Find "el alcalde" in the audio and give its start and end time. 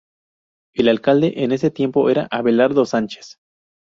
0.73-1.35